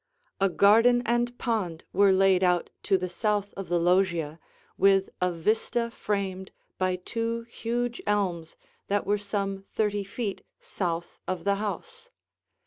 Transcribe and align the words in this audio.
A 0.39 0.49
garden 0.49 1.03
and 1.05 1.37
pond 1.37 1.83
were 1.93 2.11
laid 2.11 2.43
out 2.43 2.71
to 2.81 2.97
the 2.97 3.07
south 3.07 3.53
of 3.55 3.69
the 3.69 3.77
loggia, 3.79 4.39
with 4.75 5.11
a 5.21 5.31
vista 5.31 5.91
framed 5.91 6.51
by 6.79 6.95
two 6.95 7.41
huge 7.43 8.01
elms 8.07 8.55
that 8.87 9.05
were 9.05 9.19
some 9.19 9.63
thirty 9.71 10.03
feet 10.03 10.43
south 10.59 11.19
of 11.27 11.43
the 11.43 11.53
house. 11.61 12.09